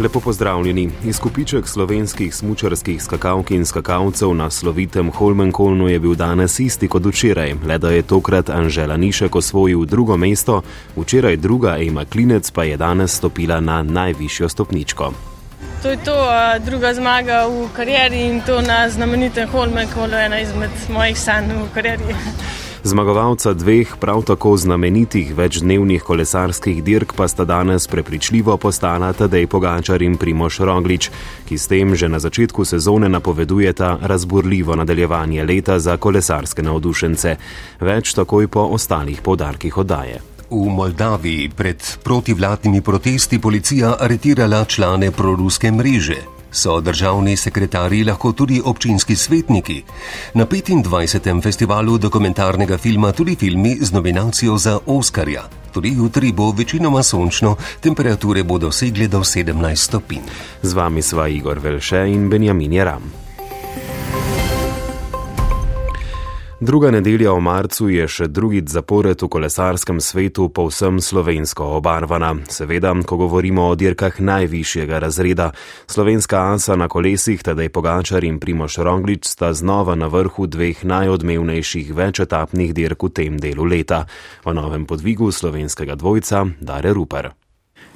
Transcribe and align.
Lepo 0.00 0.20
pozdravljeni. 0.20 0.90
Izkupiček 1.04 1.68
slovenskih 1.68 2.34
smučarskih 2.34 3.02
skakalk 3.02 3.50
in 3.50 3.64
skakalcev 3.66 4.34
na 4.34 4.50
slovitem 4.50 5.10
Holmenkolnu 5.10 5.88
je 5.88 5.98
bil 5.98 6.14
danes 6.14 6.60
isti 6.60 6.88
kot 6.88 7.06
včeraj, 7.06 7.54
le 7.66 7.78
da 7.78 7.90
je 7.90 8.02
tokrat 8.02 8.50
Anžela 8.50 8.96
Nišek 8.96 9.36
osvojil 9.36 9.84
drugo 9.84 10.16
mesto, 10.16 10.62
včeraj 10.96 11.36
druga 11.36 11.76
Ema 11.78 12.04
Klinec 12.04 12.50
pa 12.50 12.64
je 12.64 12.76
danes 12.76 13.16
stopila 13.16 13.60
na 13.60 13.82
najvišjo 13.82 14.48
stopničko. 14.48 15.12
To 15.82 15.90
je 15.90 15.96
to, 16.04 16.16
druga 16.66 16.94
zmaga 16.94 17.46
v 17.46 17.68
karieri 17.76 18.20
in 18.26 18.40
to 18.46 18.60
na 18.60 18.88
znamenitem 18.90 19.48
Holmenkolnu, 19.48 20.16
ena 20.16 20.40
izmed 20.40 20.70
mojih 20.88 21.18
sanj 21.18 21.52
v 21.52 21.68
karieri. 21.74 22.14
Zmagovalca 22.84 23.52
dveh 23.52 23.96
prav 24.00 24.22
tako 24.22 24.56
znamenitih 24.56 25.34
večdnevnih 25.34 26.02
kolesarskih 26.02 26.84
dirk 26.84 27.12
pa 27.16 27.28
sta 27.28 27.44
danes 27.44 27.86
prepričljivo 27.86 28.56
postala 28.56 29.12
Tadej 29.12 29.46
Pogačar 29.46 30.02
in 30.02 30.16
Primoš 30.16 30.58
Roglič, 30.58 31.10
ki 31.48 31.58
s 31.58 31.66
tem 31.66 31.94
že 31.94 32.08
na 32.08 32.18
začetku 32.18 32.64
sezone 32.64 33.08
napovedujeta 33.08 33.98
razburljivo 34.02 34.76
nadaljevanje 34.76 35.44
leta 35.44 35.78
za 35.78 35.96
kolesarske 35.96 36.62
navdušence. 36.62 37.36
Več 37.80 38.14
takoj 38.14 38.48
po 38.48 38.60
ostalih 38.60 39.20
podarkih 39.22 39.76
oddaje. 39.76 40.20
V 40.50 40.70
Moldaviji 40.70 41.50
pred 41.56 41.82
protivladnimi 42.04 42.80
protesti 42.80 43.38
policija 43.38 43.96
aretirala 44.00 44.64
člane 44.64 45.10
proruske 45.10 45.72
mreže. 45.72 46.37
So 46.58 46.80
državni 46.80 47.36
sekretarji 47.36 48.04
lahko 48.04 48.32
tudi 48.32 48.62
občinski 48.64 49.16
svetniki? 49.16 49.82
Na 50.34 50.46
25. 50.46 51.42
festivalu 51.42 51.98
dokumentarnega 51.98 52.78
filma 52.78 53.12
tudi 53.12 53.36
filmi 53.36 53.76
z 53.80 53.92
nominacijo 53.92 54.58
za 54.58 54.78
Oskarja. 54.86 55.44
Tudi 55.72 55.94
jutri 55.96 56.32
bo 56.32 56.50
večinoma 56.50 57.02
sončno, 57.02 57.56
temperature 57.80 58.42
bodo 58.42 58.66
dosegle 58.66 59.08
do 59.08 59.18
17 59.18 59.76
stopinj. 59.76 60.26
Z 60.62 60.74
vami 60.74 61.02
sva 61.02 61.28
Igor 61.28 61.58
Velše 61.58 62.08
in 62.08 62.28
Benjamin 62.28 62.72
Jaram. 62.72 63.27
Druga 66.60 66.90
nedelja 66.90 67.30
v 67.32 67.38
marcu 67.38 67.86
je 67.86 68.02
še 68.10 68.26
drugi 68.34 68.64
zapored 68.66 69.14
v 69.14 69.28
kolesarskem 69.30 70.02
svetu 70.02 70.48
povsem 70.50 70.98
slovensko 70.98 71.78
obarvana. 71.78 72.32
Seveda, 72.50 72.90
ko 73.06 73.14
govorimo 73.14 73.68
o 73.70 73.76
dirkah 73.78 74.18
najvišjega 74.18 74.98
razreda, 74.98 75.52
slovenska 75.86 76.42
asa 76.58 76.74
na 76.74 76.90
kolesih, 76.90 77.38
tedaj 77.46 77.70
Pogačar 77.70 78.26
in 78.26 78.42
Primoš 78.42 78.82
Roglič 78.82 79.30
sta 79.30 79.54
znova 79.54 79.94
na 79.94 80.10
vrhu 80.10 80.50
dveh 80.50 80.82
najodmevnejših 80.82 81.94
večetapnih 81.94 82.74
dirk 82.74 83.06
v 83.06 83.14
tem 83.14 83.38
delu 83.38 83.62
leta. 83.62 84.08
O 84.42 84.50
novem 84.50 84.82
podvigu 84.82 85.30
slovenskega 85.30 85.94
dvojca 85.94 86.58
Dare 86.58 86.90
Ruper. 86.90 87.47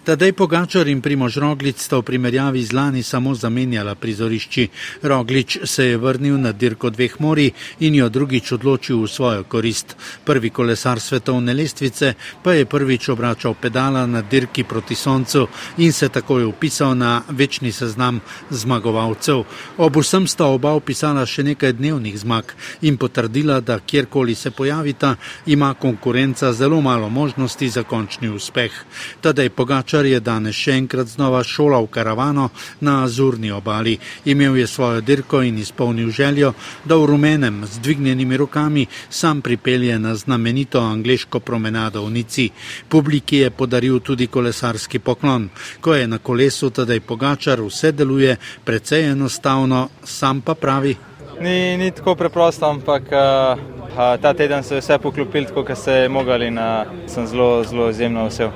Tadej 0.02 0.32
Pogačar 0.34 0.88
in 0.90 0.98
Primož 0.98 1.38
Roglič 1.38 1.78
sta 1.78 2.02
v 2.02 2.02
primerjavi 2.02 2.58
z 2.58 2.74
lani 2.74 3.02
samo 3.06 3.38
zamenjala 3.38 3.94
prizorišči. 3.94 4.66
Roglič 5.06 5.62
se 5.62 5.94
je 5.94 5.96
vrnil 5.96 6.42
na 6.42 6.50
dirko 6.50 6.90
dveh 6.90 7.20
mori 7.22 7.46
in 7.86 7.94
jo 7.94 8.08
drugič 8.10 8.50
odločil 8.58 8.98
v 8.98 9.06
svojo 9.06 9.44
korist. 9.46 9.94
Prvi 10.26 10.50
kolesar 10.50 10.98
svetovne 10.98 11.54
lestvice 11.54 12.18
pa 12.42 12.50
je 12.50 12.66
prvič 12.66 13.14
obračal 13.14 13.54
pedala 13.54 14.02
na 14.06 14.26
dirki 14.26 14.66
proti 14.66 14.98
soncu 14.98 15.46
in 15.78 15.94
se 15.94 16.08
takoj 16.10 16.50
upisal 16.50 16.98
na 16.98 17.22
večni 17.30 17.70
seznam 17.70 18.18
zmagovalcev. 18.50 19.46
Ob 19.78 19.96
vsem 20.02 20.26
sta 20.26 20.50
oba 20.50 20.74
upisala 20.74 21.22
še 21.22 21.46
nekaj 21.46 21.78
dnevnih 21.78 22.18
zmag 22.18 22.50
in 22.82 22.98
potrdila, 22.98 23.60
da 23.62 23.78
kjerkoli 23.78 24.34
se 24.34 24.50
pojavita, 24.50 25.14
ima 25.46 25.74
konkurenca 25.78 26.50
zelo 26.52 26.80
malo 26.80 27.06
možnosti 27.08 27.70
za 27.70 27.86
končni 27.86 28.34
uspeh. 28.34 28.74
Tadej 29.22 29.54
Pogačar 29.54 29.91
Kočar 29.92 30.06
je 30.08 30.20
danes 30.24 30.56
še 30.56 30.72
enkrat 30.80 31.10
znova 31.12 31.42
šolal 31.44 31.84
karavano 31.92 32.46
na 32.80 33.02
Azurni 33.04 33.50
obali. 33.52 33.98
Imel 34.24 34.56
je 34.56 34.66
svojo 34.66 35.02
dirko 35.04 35.42
in 35.44 35.58
izpolnil 35.58 36.08
željo, 36.10 36.54
da 36.84 36.96
v 36.96 37.10
rumenem 37.10 37.60
z 37.66 37.82
dvignjenimi 37.84 38.36
rokami 38.40 38.86
sam 39.10 39.42
pripelje 39.42 39.98
na 39.98 40.14
znamenito 40.16 40.80
angliško 40.80 41.40
promenado 41.40 42.06
v 42.06 42.10
Nici. 42.10 42.48
Publiki 42.88 43.44
je 43.44 43.50
podaril 43.50 44.00
tudi 44.00 44.32
kolesarski 44.32 44.98
poklon. 44.98 45.50
Ko 45.80 45.94
je 45.94 46.08
na 46.08 46.18
kolesu 46.18 46.70
tedaj 46.70 47.00
pogačar, 47.00 47.60
vse 47.60 47.92
deluje 47.92 48.36
precej 48.64 49.10
enostavno, 49.12 49.88
sam 50.04 50.40
pa 50.40 50.54
pravi. 50.54 51.11
Ni, 51.42 51.76
ni 51.76 51.90
tako 51.90 52.14
preprosto, 52.14 52.66
ampak 52.70 53.02
uh, 53.02 53.58
ta 54.22 54.34
teden 54.34 54.62
se 54.62 54.74
je 54.74 54.80
vse 54.80 54.98
poklopil, 54.98 55.48
kot 55.54 55.78
se 55.78 55.92
je 55.92 56.08
mogli 56.08 56.46
in 56.46 56.58
uh, 56.58 56.86
sem 57.06 57.26
zelo, 57.26 57.64
zelo 57.64 57.88
izjemno 57.90 58.24
vesel. 58.24 58.50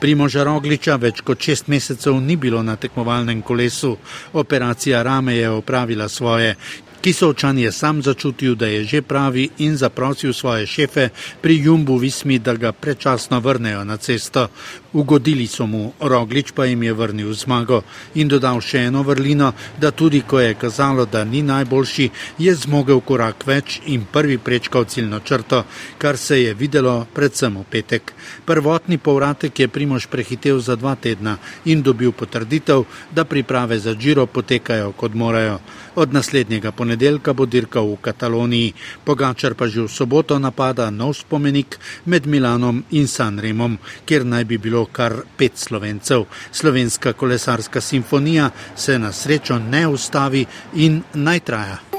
Primoža 0.00 0.44
Rogliča 0.44 0.96
več 0.96 1.20
kot 1.20 1.40
šest 1.40 1.68
mesecev 1.68 2.16
ni 2.20 2.36
bilo 2.40 2.62
na 2.62 2.76
tekmovalnem 2.80 3.42
kolesu. 3.42 3.96
Operacija 4.32 5.02
rame 5.02 5.36
je 5.36 5.50
opravila 5.50 6.08
svoje. 6.08 6.56
Kisovčan 7.00 7.58
je 7.58 7.72
sam 7.72 8.02
začutil, 8.02 8.54
da 8.54 8.66
je 8.66 8.84
že 8.84 9.02
pravi 9.02 9.48
in 9.58 9.76
zaprosil 9.76 10.32
svoje 10.32 10.66
šefe 10.66 11.08
pri 11.40 11.56
Jumbu 11.56 11.96
Vismi, 11.96 12.38
da 12.38 12.54
ga 12.54 12.72
predčasno 12.72 13.40
vrnejo 13.40 13.84
na 13.84 13.96
cesto. 13.96 14.48
Ugodili 14.92 15.46
so 15.46 15.66
mu, 15.66 15.92
Roglič 16.00 16.52
pa 16.52 16.64
jim 16.64 16.82
je 16.82 16.92
vrnil 16.92 17.32
zmago 17.32 17.82
in 18.14 18.28
dodal 18.28 18.60
še 18.60 18.90
eno 18.90 19.02
vrlino, 19.02 19.52
da 19.80 19.90
tudi 19.90 20.20
ko 20.20 20.40
je 20.40 20.54
kazalo, 20.54 21.06
da 21.06 21.24
ni 21.24 21.42
najboljši, 21.42 22.10
je 22.38 22.54
zmogel 22.54 23.00
korak 23.00 23.46
več 23.46 23.80
in 23.86 24.04
prvi 24.12 24.36
prečkal 24.38 24.84
ciljno 24.84 25.20
črto, 25.20 25.64
kar 25.98 26.18
se 26.18 26.42
je 26.42 26.54
videlo 26.54 27.06
predvsem 27.14 27.56
v 27.56 27.64
petek. 27.70 28.12
Prvotni 28.44 28.98
povratek 28.98 29.60
je 29.60 29.68
Primož 29.68 30.06
prehitev 30.06 30.60
za 30.60 30.76
dva 30.76 30.94
tedna 31.00 31.38
in 31.64 31.82
dobil 31.82 32.12
potrditev, 32.12 32.84
da 33.14 33.24
priprave 33.24 33.78
za 33.78 33.94
Džiro 33.94 34.26
potekajo 34.26 34.92
kot 34.92 35.14
morajo. 35.14 35.60
Od 35.94 36.12
naslednjega 36.12 36.72
ponedeljka 36.72 37.32
bo 37.32 37.46
dirkal 37.46 37.86
v 37.90 37.96
Kataloniji, 38.00 38.74
Pogačar 39.04 39.54
pa 39.54 39.66
že 39.66 39.82
v 39.82 39.90
soboto 39.90 40.38
napada 40.38 40.90
nov 40.90 41.18
spomenik 41.18 41.78
med 42.06 42.26
Milanom 42.26 42.84
in 42.90 43.08
Sanremom, 43.08 43.78
kjer 44.06 44.24
naj 44.24 44.44
bi 44.44 44.58
bilo 44.58 44.86
kar 44.86 45.26
pet 45.36 45.58
slovencev. 45.58 46.24
Slovenska 46.52 47.12
kolesarska 47.12 47.80
simfonija 47.80 48.50
se 48.76 48.98
na 48.98 49.12
srečo 49.12 49.58
ne 49.58 49.86
ustavi 49.88 50.46
in 50.74 51.02
naj 51.14 51.40
traja. 51.40 51.89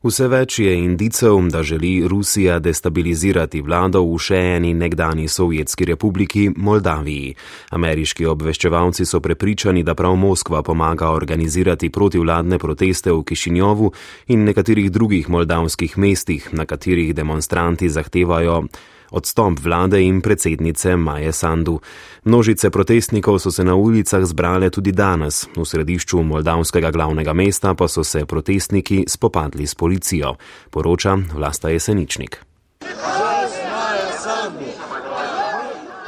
Vse 0.00 0.30
več 0.32 0.54
je 0.58 0.70
indicev, 0.80 1.34
da 1.52 1.60
želi 1.62 2.08
Rusija 2.08 2.54
destabilizirati 2.58 3.60
vlado 3.60 4.00
v 4.08 4.14
še 4.16 4.38
eni 4.56 4.70
nekdani 4.72 5.26
Sovjetski 5.28 5.84
republiki 5.90 6.46
Moldaviji. 6.56 7.34
Ameriški 7.76 8.24
obveščevalci 8.24 9.04
so 9.04 9.20
prepričani, 9.20 9.82
da 9.84 9.92
prav 9.94 10.16
Moskva 10.16 10.62
pomaga 10.64 11.10
organizirati 11.12 11.90
protivladne 11.92 12.58
proteste 12.58 13.12
v 13.12 13.26
Kišinjovu 13.28 13.90
in 14.32 14.48
nekaterih 14.48 14.88
drugih 14.90 15.28
moldavskih 15.28 15.98
mestih, 15.98 16.48
na 16.56 16.64
katerih 16.64 17.12
demonstranti 17.14 17.92
zahtevajo 17.92 18.62
odstop 19.10 19.60
vlade 19.60 20.02
in 20.02 20.20
predsednice 20.20 20.96
Maje 20.96 21.32
Sandu. 21.32 21.80
Množice 22.24 22.70
protestnikov 22.70 23.38
so 23.38 23.50
se 23.50 23.64
na 23.64 23.74
ulicah 23.74 24.24
zbrale 24.24 24.70
tudi 24.70 24.92
danes, 24.92 25.46
v 25.56 25.64
središču 25.64 26.22
moldavskega 26.22 26.90
glavnega 26.90 27.32
mesta 27.32 27.74
pa 27.74 27.88
so 27.88 28.04
se 28.04 28.26
protestniki 28.26 29.04
spopadli 29.08 29.66
s 29.66 29.74
policijo, 29.74 30.34
poroča 30.70 31.18
vlasta 31.34 31.68
Jeseničnik. 31.68 32.40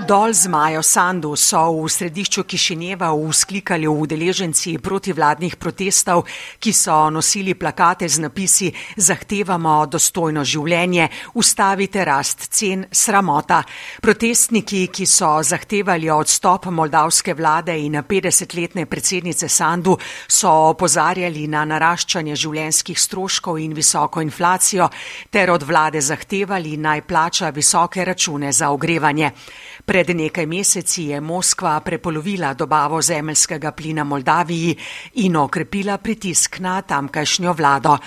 Dol 0.03 0.35
z 0.35 0.51
Majo 0.51 0.83
Sandu 0.83 1.37
so 1.39 1.79
v 1.79 1.87
središču 1.87 2.43
Kišinjeva 2.43 3.15
vzklikali 3.15 3.87
udeleženci 3.87 4.83
protivladnih 4.83 5.55
protestov, 5.57 6.27
ki 6.59 6.73
so 6.75 7.07
nosili 7.07 7.55
plakate 7.55 8.09
z 8.09 8.19
napisi 8.19 8.73
Zahtevamo 8.99 9.87
dostojno 9.87 10.43
življenje, 10.43 11.07
ustavite 11.39 12.03
rast 12.05 12.51
cen, 12.51 12.83
sramota. 12.91 13.63
Protestniki, 14.03 14.89
ki 14.91 15.07
so 15.07 15.39
zahtevali 15.39 16.11
odstop 16.11 16.67
moldavske 16.75 17.39
vlade 17.39 17.79
in 17.79 18.03
50-letne 18.03 18.87
predsednice 18.91 19.47
Sandu, 19.49 19.95
so 20.27 20.51
opozarjali 20.75 21.47
na 21.47 21.63
naraščanje 21.63 22.35
življenskih 22.35 22.99
stroškov 22.99 23.63
in 23.63 23.71
visoko 23.71 24.21
inflacijo 24.21 24.91
ter 25.31 25.55
od 25.55 25.63
vlade 25.63 26.03
zahtevali 26.03 26.75
naj 26.77 27.07
plača 27.07 27.55
visoke 27.55 28.05
račune 28.05 28.51
za 28.53 28.75
ogrevanje. 28.75 29.31
Pred 29.93 30.02
nekaj 30.11 30.47
meseci 30.47 31.03
je 31.05 31.21
Moskva 31.21 31.81
prepolovila 31.81 32.55
dobavo 32.55 33.03
zemljskega 33.03 33.73
plina 33.73 34.05
Moldaviji 34.05 34.77
in 35.15 35.37
okrepila 35.37 35.99
pritisk 35.99 36.59
na 36.59 36.83
tamkajšnjo 36.83 37.53
vlado. 37.53 37.99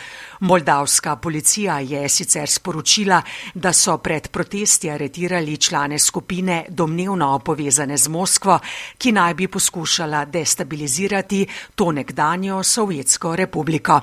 Moldavska 0.46 1.16
policija 1.16 1.80
je 1.80 2.10
sicer 2.10 2.50
sporočila, 2.50 3.22
da 3.54 3.74
so 3.74 3.98
pred 3.98 4.28
protesti 4.28 4.92
aretirali 4.92 5.58
člane 5.58 6.00
skupine 6.00 6.66
domnevno 6.70 7.40
povezane 7.40 7.98
z 7.98 8.08
Moskvo, 8.08 8.60
ki 8.98 9.12
naj 9.12 9.34
bi 9.34 9.48
poskušala 9.48 10.26
destabilizirati 10.26 11.48
to 11.76 11.92
nekdanjo 11.92 12.64
Sovjetsko 12.64 13.36
republiko. 13.36 14.02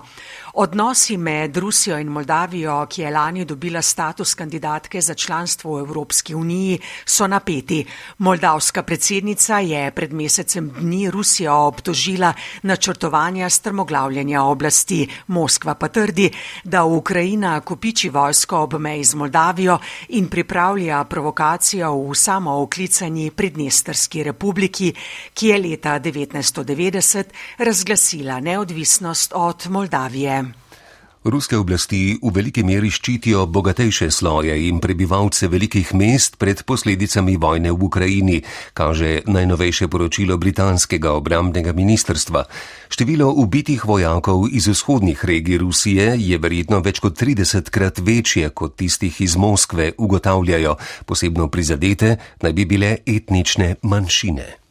Odnosi 0.55 1.17
med 1.17 1.57
Rusijo 1.57 1.99
in 1.99 2.09
Moldavijo, 2.09 2.87
ki 2.87 3.03
je 3.03 3.11
lani 3.11 3.45
dobila 3.45 3.83
status 3.83 4.35
kandidatke 4.35 5.01
za 5.01 5.15
članstvo 5.15 5.77
v 5.77 5.79
Evropski 5.79 6.35
uniji, 6.35 6.79
so 7.05 7.27
napeti. 7.27 7.85
Moldavska 8.19 8.83
predsednica 8.83 9.59
je 9.59 9.91
pred 9.91 10.13
mesecem 10.13 10.69
dni 10.81 11.11
Rusijo 11.11 11.55
obtožila 11.55 12.33
načrtovanja 12.63 13.51
strmoglavljanja 13.51 14.43
oblasti. 14.43 15.09
Moskva 15.27 15.75
pa 15.75 15.89
trdi, 15.89 16.32
da 16.65 16.85
Ukrajina 16.85 17.61
kopiči 17.61 18.09
vojsko 18.09 18.59
ob 18.59 18.75
meji 18.75 19.05
z 19.05 19.15
Moldavijo 19.15 19.79
in 20.09 20.29
pripravlja 20.29 21.05
provokacijo 21.05 21.93
v 22.09 22.15
samooklicani 22.15 23.31
Pridnestrski 23.31 24.23
republiki, 24.23 24.95
ki 25.35 25.49
je 25.49 25.59
leta 25.59 25.99
1990 26.01 27.25
razglasila 27.59 28.41
neodvisnost 28.41 29.33
od 29.35 29.67
Moldavije. 29.71 30.62
Ruske 31.25 31.55
oblasti 31.55 32.19
v 32.19 32.31
veliki 32.35 32.65
meri 32.67 32.89
ščitijo 32.91 33.45
bogatejše 33.47 34.09
sloje 34.11 34.57
in 34.67 34.81
prebivalce 34.83 35.47
velikih 35.47 35.93
mest 35.95 36.35
pred 36.35 36.65
posledicami 36.67 37.37
vojne 37.39 37.71
v 37.71 37.79
Ukrajini, 37.79 38.39
kaže 38.75 39.23
najnovejše 39.31 39.87
poročilo 39.87 40.35
britanskega 40.35 41.15
obrambnega 41.15 41.71
ministrstva. 41.79 42.43
Število 42.91 43.31
ubitih 43.39 43.87
vojakov 43.87 44.51
iz 44.51 44.67
vzhodnih 44.67 45.23
regij 45.23 45.63
Rusije 45.63 46.19
je 46.19 46.39
verjetno 46.43 46.83
več 46.83 46.99
kot 46.99 47.15
30 47.15 47.71
krat 47.71 48.03
večje 48.03 48.51
kot 48.51 48.75
tistih 48.83 49.15
iz 49.23 49.39
Moskve, 49.39 49.93
ugotavljajo, 49.99 50.75
posebno 51.07 51.47
prizadete 51.47 52.17
naj 52.43 52.53
bi 52.53 52.67
bile 52.67 52.99
etnične 53.07 53.79
manjšine. 53.87 54.62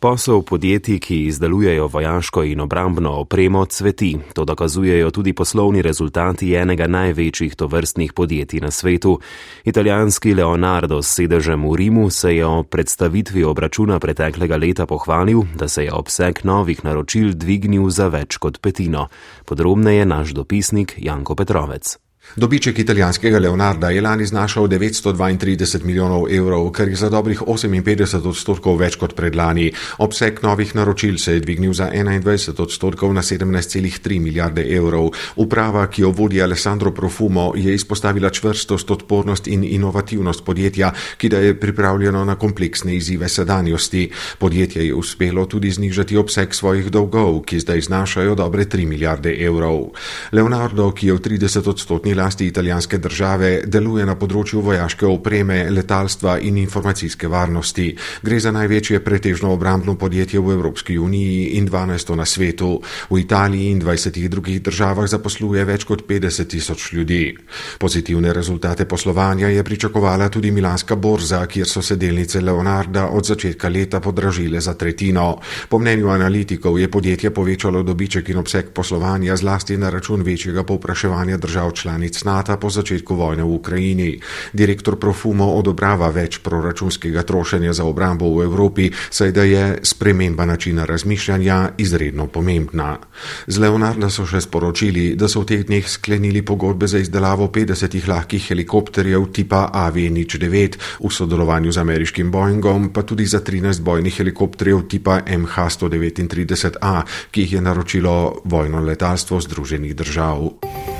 Posel 0.00 0.42
podjetij, 0.42 0.98
ki 0.98 1.22
izdelujejo 1.24 1.86
vojaško 1.86 2.42
in 2.44 2.60
obrambno 2.60 3.10
opremo, 3.10 3.64
cveti. 3.64 4.18
To 4.34 4.44
dokazujejo 4.44 5.10
tudi 5.10 5.32
poslovni 5.32 5.82
rezultati 5.82 6.52
enega 6.54 6.86
največjih 6.86 7.54
tovrstnih 7.56 8.12
podjetij 8.12 8.60
na 8.60 8.70
svetu. 8.70 9.20
Italijanski 9.64 10.34
Leonardo 10.34 11.02
s 11.02 11.14
sedežem 11.16 11.64
v 11.64 11.74
Rimu 11.76 12.10
se 12.10 12.36
je 12.36 12.46
o 12.46 12.62
predstavitvi 12.62 13.44
obračuna 13.44 13.98
preteklega 13.98 14.56
leta 14.56 14.86
pohvalil, 14.86 15.42
da 15.54 15.68
se 15.68 15.84
je 15.84 15.92
obseg 15.92 16.44
novih 16.44 16.84
naročil 16.84 17.32
dvignil 17.32 17.90
za 17.90 18.08
več 18.08 18.36
kot 18.36 18.60
petino. 18.60 19.08
Podrobneje 19.44 20.06
naš 20.06 20.36
dopisnik 20.36 20.94
Janko 20.98 21.34
Petrovec. 21.34 22.05
Dobiček 22.34 22.78
italijanskega 22.78 23.38
Leonarda 23.38 23.90
je 23.90 24.00
lani 24.00 24.26
znašal 24.26 24.68
932 24.68 25.84
milijonov 25.84 26.26
evrov, 26.30 26.72
kar 26.72 26.88
je 26.88 26.96
za 26.96 27.08
dobrih 27.10 27.42
58 27.42 28.28
odstotkov 28.28 28.76
več 28.76 28.96
kot 28.96 29.14
predlani. 29.14 29.70
Obseg 29.98 30.42
novih 30.42 30.74
naročil 30.74 31.18
se 31.18 31.32
je 31.32 31.40
dvignil 31.40 31.72
za 31.72 31.88
21 31.94 32.60
odstotkov 32.62 33.14
na 33.14 33.22
17,3 33.22 34.20
milijarde 34.20 34.66
evrov. 34.76 35.12
Uprava, 35.36 35.86
ki 35.86 36.02
jo 36.02 36.10
vodi 36.10 36.42
Alessandro 36.42 36.92
Profumo, 36.92 37.52
je 37.56 37.74
izpostavila 37.74 38.30
čvrstost, 38.30 38.90
odpornost 38.90 39.48
in 39.48 39.64
inovativnost 39.64 40.44
podjetja, 40.44 40.92
ki 41.16 41.28
da 41.28 41.38
je 41.38 41.60
pripravljeno 41.60 42.24
na 42.24 42.34
kompleksne 42.34 42.96
izzive 42.96 43.28
sedanjosti. 43.28 44.10
Podjetje 44.38 44.86
je 44.86 44.94
uspelo 44.94 45.46
tudi 45.46 45.70
znižati 45.70 46.16
obseg 46.16 46.54
svojih 46.54 46.90
dolgov, 46.90 47.42
ki 47.42 47.60
zdaj 47.60 47.80
znašajo 47.80 48.34
dobre 48.34 48.64
3 48.64 48.86
milijarde 48.86 49.36
evrov. 49.40 49.92
Leonardo, 50.32 50.90
ki 50.92 51.06
je 51.06 51.12
v 51.12 51.20
30 51.20 51.68
odstotni 51.68 52.15
lasti 52.16 52.46
italijanske 52.46 52.98
države 52.98 53.50
deluje 53.66 54.06
na 54.06 54.16
področju 54.16 54.60
vojaške 54.64 55.06
opreme, 55.06 55.70
letalstva 55.70 56.38
in 56.40 56.58
informacijske 56.58 57.28
varnosti. 57.28 57.90
Gre 58.22 58.40
za 58.40 58.52
največje 58.52 59.00
pretežno 59.04 59.52
obrambno 59.52 59.94
podjetje 59.94 60.40
v 60.40 60.52
Evropski 60.56 60.98
uniji 60.98 61.56
in 61.58 61.68
12 61.68 62.14
na 62.16 62.24
svetu. 62.24 62.80
V 63.10 63.18
Italiji 63.20 63.70
in 63.70 63.80
20 63.80 64.28
drugih 64.28 64.62
državah 64.62 65.08
zaposluje 65.08 65.64
več 65.64 65.84
kot 65.84 66.06
50 66.08 66.48
tisoč 66.48 66.92
ljudi. 66.92 67.36
Pozitivne 67.78 68.32
rezultate 68.32 68.84
poslovanja 68.84 69.48
je 69.48 69.64
pričakovala 69.64 70.28
tudi 70.28 70.50
Milanska 70.50 70.96
borza, 70.96 71.46
kjer 71.46 71.68
so 71.68 71.82
se 71.82 71.96
delnice 71.96 72.40
Leonarda 72.40 73.08
od 73.08 73.26
začetka 73.26 73.68
leta 73.68 74.00
podražile 74.00 74.60
za 74.60 74.74
tretjino. 74.74 75.38
Po 75.68 75.78
mnenju 75.78 76.08
analitikov 76.08 76.78
je 76.78 76.90
podjetje 76.90 77.30
povečalo 77.30 77.82
dobiček 77.82 78.28
in 78.28 78.38
obseg 78.38 78.70
poslovanja 78.74 79.36
zlasti 79.36 79.76
na 79.76 79.90
račun 79.90 80.22
večjega 80.22 80.64
povpraševanja 80.64 81.36
držav 81.36 81.72
članic 81.72 82.05
članic 82.06 82.24
NATO 82.24 82.56
po 82.56 82.70
začetku 82.70 83.14
vojne 83.14 83.42
v 83.42 83.50
Ukrajini. 83.50 84.20
Direktor 84.54 84.96
Profumo 84.98 85.58
odobrava 85.58 86.08
več 86.14 86.38
proračunskega 86.38 87.22
trošenja 87.22 87.72
za 87.72 87.84
obrambo 87.84 88.30
v 88.30 88.46
Evropi, 88.46 88.90
saj 89.10 89.32
da 89.32 89.42
je 89.42 89.78
sprememba 89.82 90.46
načina 90.46 90.84
razmišljanja 90.84 91.76
izredno 91.78 92.26
pomembna. 92.26 92.98
Z 93.46 93.58
Leonarda 93.58 94.10
so 94.10 94.26
še 94.26 94.40
sporočili, 94.40 95.16
da 95.16 95.28
so 95.28 95.42
v 95.42 95.46
teh 95.50 95.62
dneh 95.66 95.82
sklenili 95.82 96.42
pogodbe 96.42 96.86
za 96.86 96.98
izdelavo 96.98 97.50
50 97.50 98.08
lahkih 98.08 98.42
helikopterjev 98.42 99.26
tipa 99.32 99.70
AV-09 99.74 100.78
v 101.02 101.10
sodelovanju 101.10 101.72
z 101.72 101.78
ameriškim 101.82 102.30
Boeingom, 102.30 102.90
pa 102.94 103.02
tudi 103.02 103.26
za 103.26 103.40
13 103.40 103.82
bojnih 103.82 104.14
helikopterjev 104.14 104.86
tipa 104.86 105.20
MH139A, 105.26 107.02
ki 107.30 107.40
jih 107.40 107.52
je 107.58 107.60
naročilo 107.60 108.42
vojno 108.44 108.80
letalstvo 108.80 109.40
Združenih 109.40 109.96
držav. 109.96 110.95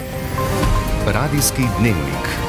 Radijski 1.06 1.62
dnevnik. 1.79 2.45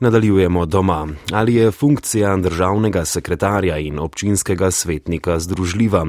Nadaljujemo 0.00 0.66
doma. 0.66 1.08
Ali 1.32 1.54
je 1.54 1.70
funkcija 1.70 2.36
državnega 2.36 3.04
sekretarja 3.04 3.78
in 3.78 3.98
občinskega 3.98 4.70
svetnika 4.70 5.38
združljiva? 5.38 6.06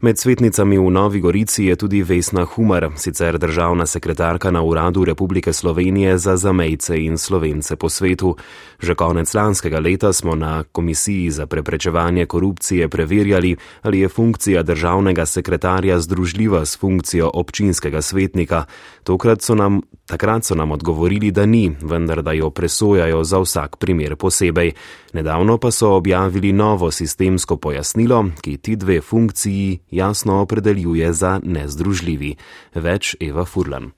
Med 0.00 0.18
svetnicami 0.18 0.78
v 0.78 0.90
Novi 0.90 1.20
Gorici 1.20 1.64
je 1.64 1.76
tudi 1.76 2.02
Vesna 2.02 2.44
Humar, 2.44 2.88
sicer 2.96 3.38
državna 3.38 3.86
sekretarka 3.86 4.50
na 4.50 4.62
Uradu 4.62 5.04
Republike 5.04 5.52
Slovenije 5.52 6.18
za 6.18 6.36
zamejce 6.36 6.98
in 6.98 7.18
slovence 7.18 7.76
po 7.76 7.88
svetu. 7.88 8.36
Že 8.80 8.94
konec 8.94 9.34
lanskega 9.34 9.78
leta 9.78 10.12
smo 10.12 10.34
na 10.34 10.64
Komisiji 10.72 11.30
za 11.30 11.46
preprečevanje 11.46 12.26
korupcije 12.26 12.88
preverjali, 12.88 13.56
ali 13.82 14.00
je 14.00 14.08
funkcija 14.08 14.62
državnega 14.62 15.26
sekretarja 15.26 16.00
združljiva 16.00 16.64
s 16.64 16.78
funkcijo 16.78 17.30
občinskega 17.34 18.02
svetnika. 18.02 18.64
Tokrat 19.04 19.42
so 19.42 19.54
nam, 19.54 19.82
takrat 20.06 20.44
so 20.44 20.54
nam 20.54 20.70
odgovorili, 20.70 21.30
da 21.30 21.46
ni, 21.46 21.76
vendar 21.82 22.22
da 22.22 22.32
jo 22.32 22.50
presojajo 22.50 23.24
za 23.28 23.42
vsak 23.44 23.76
primer 23.76 24.16
posebej. 24.16 24.72
Nedavno 25.12 25.58
pa 25.60 25.70
so 25.70 25.92
objavili 26.00 26.52
novo 26.52 26.88
sistemsko 26.90 27.60
pojasnilo, 27.60 28.24
ki 28.40 28.56
ti 28.56 28.76
dve 28.76 29.00
funkciji 29.00 29.78
jasno 29.90 30.40
opredeljuje 30.40 31.12
za 31.12 31.36
nezdružljivi. 31.44 32.34
Več 32.74 33.16
Eva 33.20 33.44
Furlan. 33.44 33.92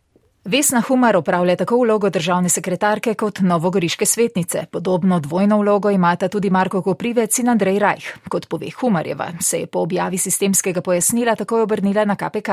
Vesna 0.44 0.80
Humar 0.88 1.16
upravlja 1.16 1.56
tako 1.56 1.76
vlogo 1.76 2.08
državne 2.10 2.48
sekretarke 2.48 3.12
kot 3.14 3.40
novogoriške 3.40 4.06
svetnice. 4.06 4.58
Podobno 4.72 5.20
dvojno 5.20 5.58
vlogo 5.58 5.90
imata 5.90 6.28
tudi 6.28 6.50
Marko 6.50 6.82
Koprivec 6.82 7.38
in 7.38 7.48
Andrej 7.48 7.78
Rajh. 7.78 8.06
Kot 8.28 8.48
pove 8.48 8.70
Humarjeva, 8.80 9.26
se 9.40 9.60
je 9.60 9.66
po 9.66 9.82
objavi 9.82 10.18
sistemskega 10.18 10.80
pojasnila 10.80 11.34
takoj 11.36 11.62
obrnila 11.62 12.04
na 12.04 12.16
KPK. 12.16 12.48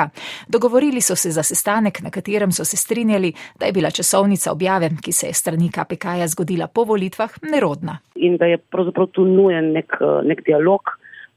Dogovorili 0.48 1.01
so 1.01 1.15
se 1.15 1.32
za 1.32 1.44
sestanek, 1.44 2.01
na 2.01 2.10
katerem 2.10 2.51
so 2.51 2.65
se 2.65 2.77
strinjali, 2.77 3.34
da 3.60 3.65
je 3.65 3.72
bila 3.72 3.91
časovnica 3.91 4.51
objave, 4.51 4.89
ki 5.01 5.12
se 5.12 5.27
je 5.27 5.34
strani 5.34 5.72
KPK-ja 5.72 6.27
zgodila 6.27 6.67
po 6.67 6.84
volitvah, 6.84 7.29
nerodna. 7.41 7.98
In 8.15 8.38
da 8.38 8.46
je 8.46 8.58
pravzaprav 8.58 9.08
tu 9.08 9.25
nujen 9.25 9.72
nek, 9.72 9.96
nek 10.24 10.44
dialog 10.46 10.82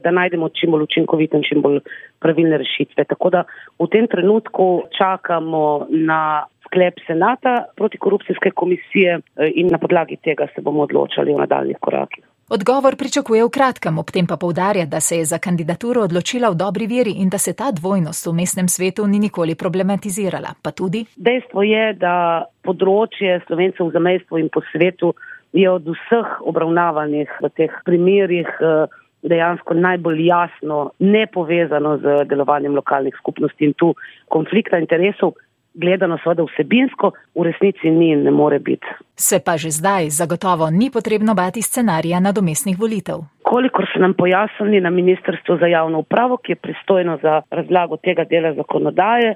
da 0.02 0.10
najdemo 0.10 0.48
čim 0.48 0.70
bolj 0.70 0.82
učinkovite 0.88 1.36
in 1.36 1.42
čim 1.48 1.62
bolj 1.62 1.80
pravilne 2.18 2.58
rešitve. 2.58 3.04
Tako 3.04 3.30
da 3.30 3.44
v 3.78 3.86
tem 3.92 4.06
trenutku 4.06 4.82
čakamo 4.98 5.86
na 5.90 6.44
sklep 6.66 6.94
Senata 7.06 7.64
protikorupcijske 7.76 8.50
komisije 8.50 9.18
eh, 9.18 9.50
in 9.54 9.68
na 9.70 9.78
podlagi 9.78 10.16
tega 10.16 10.46
se 10.54 10.62
bomo 10.62 10.82
odločali 10.82 11.34
o 11.34 11.38
nadaljnih 11.38 11.76
korakih. 11.80 12.24
Odgovor 12.50 12.96
pričakuje 12.96 13.44
v 13.44 13.50
kratkem, 13.54 13.98
ob 13.98 14.08
tem 14.10 14.26
pa 14.26 14.36
povdarja, 14.36 14.86
da 14.86 15.00
se 15.00 15.16
je 15.16 15.24
za 15.24 15.38
kandidaturo 15.38 16.02
odločila 16.02 16.50
v 16.50 16.56
dobri 16.58 16.86
veri 16.90 17.12
in 17.22 17.28
da 17.30 17.38
se 17.38 17.52
ta 17.54 17.70
dvojnost 17.70 18.26
v 18.26 18.32
mestnem 18.34 18.68
svetu 18.68 19.06
ni 19.06 19.18
nikoli 19.18 19.54
problematizirala. 19.54 20.56
Pa 20.62 20.70
tudi. 20.74 21.04
Dejstvo 21.16 21.62
je, 21.62 21.84
da 21.94 22.46
področje 22.66 23.38
slovencev 23.46 23.86
v 23.86 23.94
zamestvu 23.94 24.42
in 24.42 24.50
po 24.50 24.64
svetu 24.72 25.14
je 25.54 25.70
od 25.70 25.86
vseh 25.94 26.42
obravnavanih 26.42 27.30
v 27.38 27.52
teh 27.54 27.70
primerjih 27.86 28.50
eh, 28.50 28.98
dejansko 29.22 29.74
najbolj 29.74 30.26
jasno 30.26 30.90
ne 30.98 31.26
povezano 31.26 31.98
z 31.98 32.24
delovanjem 32.28 32.74
lokalnih 32.74 33.14
skupnosti 33.18 33.64
in 33.64 33.72
tu 33.72 33.94
konflikta 34.28 34.78
interesov 34.78 35.32
gledano 35.74 36.18
seveda 36.18 36.42
vsebinsko, 36.42 37.12
v 37.34 37.44
resnici 37.46 37.90
ni 37.90 38.10
in 38.12 38.24
ne 38.24 38.30
more 38.30 38.58
biti. 38.58 38.86
Se 39.14 39.38
pa 39.44 39.56
že 39.56 39.70
zdaj 39.70 40.10
zagotovo 40.10 40.70
ni 40.70 40.90
potrebno 40.90 41.34
bati 41.34 41.62
scenarija 41.62 42.20
nadomestnih 42.20 42.78
volitev. 42.78 43.22
Kolikor 43.42 43.86
so 43.92 43.98
nam 43.98 44.14
pojasnili 44.14 44.80
na 44.80 44.90
Ministrstvu 44.90 45.58
za 45.60 45.66
javno 45.66 45.98
upravo, 45.98 46.36
ki 46.36 46.52
je 46.52 46.56
pristojno 46.56 47.18
za 47.22 47.42
razlago 47.50 47.96
tega 47.96 48.24
dela 48.24 48.54
zakonodaje, 48.54 49.34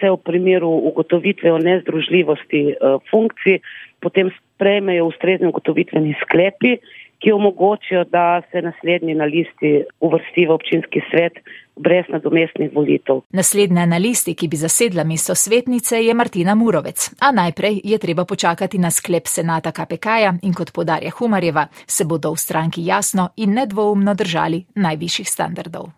se 0.00 0.10
v 0.10 0.16
primeru 0.16 0.68
ugotovitve 0.68 1.52
o 1.52 1.58
nezdružljivosti 1.58 2.74
uh, 2.74 3.00
funkcij 3.10 3.60
potem 4.04 4.28
sprejmejo 4.36 5.08
ustrezni 5.08 5.48
ugotovitveni 5.48 6.12
sklepi, 6.22 6.76
ki 7.22 7.32
omogočijo, 7.32 8.04
da 8.04 8.42
se 8.50 8.62
naslednji 8.62 9.14
na 9.14 9.24
listi 9.24 9.84
uvrsti 10.00 10.46
v 10.46 10.50
občinski 10.50 11.00
svet 11.10 11.32
brez 11.76 12.04
nadomestnih 12.08 12.70
volitev. 12.74 13.20
Naslednja 13.30 13.86
na 13.86 13.96
listi, 13.96 14.34
ki 14.34 14.48
bi 14.48 14.56
zasedla 14.56 15.04
mesto 15.04 15.34
svetnice, 15.34 16.02
je 16.04 16.14
Martina 16.14 16.54
Murovec. 16.54 17.10
A 17.20 17.32
najprej 17.32 17.80
je 17.84 17.98
treba 17.98 18.24
počakati 18.24 18.78
na 18.78 18.90
sklep 18.90 19.26
senata 19.26 19.72
KPK-ja 19.72 20.34
in 20.42 20.54
kot 20.54 20.72
podarja 20.72 21.10
Humarjeva, 21.10 21.66
se 21.86 22.04
bodo 22.04 22.32
v 22.32 22.38
stranki 22.38 22.86
jasno 22.86 23.28
in 23.36 23.54
nedvoumno 23.54 24.14
držali 24.14 24.64
najvišjih 24.74 25.28
standardov. 25.28 25.90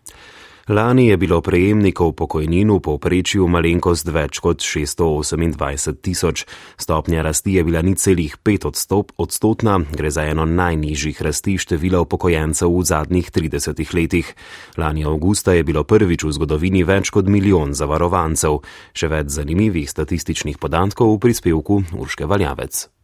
Lani 0.69 1.07
je 1.09 1.17
bilo 1.17 1.39
prejemnikov 1.39 2.19
pokojnin 2.19 2.75
v 2.75 2.83
povprečju 2.83 3.47
malenkost 3.47 4.09
več 4.11 4.41
kot 4.43 4.59
628 4.67 6.03
tisoč. 6.03 6.43
Stopnja 6.75 7.23
rasti 7.23 7.55
je 7.55 7.63
bila 7.63 7.85
ni 7.87 7.95
celih 7.95 8.35
5 8.43 8.67
odstop 8.67 9.13
odstotna, 9.15 9.79
gre 9.95 10.11
za 10.11 10.27
eno 10.27 10.43
najnižjih 10.43 11.23
rasti 11.23 11.55
števila 11.55 12.03
upokojencev 12.03 12.67
v 12.67 12.83
zadnjih 12.83 13.31
30 13.31 13.95
letih. 13.95 14.35
Lani 14.75 15.07
avgusta 15.07 15.55
je 15.55 15.63
bilo 15.63 15.87
prvič 15.87 16.27
v 16.27 16.35
zgodovini 16.35 16.83
več 16.83 17.15
kot 17.15 17.31
milijon 17.31 17.71
zavarovancev. 17.71 18.59
Še 18.91 19.07
več 19.07 19.39
zanimivih 19.39 19.87
statističnih 19.87 20.59
podatkov 20.59 21.15
v 21.15 21.23
prispevku 21.31 21.83
Urške 21.95 22.27
Valjavec. 22.27 22.96